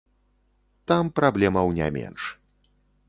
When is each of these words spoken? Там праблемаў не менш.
Там 0.91 1.05
праблемаў 1.19 1.67
не 1.77 1.91
менш. 1.99 2.21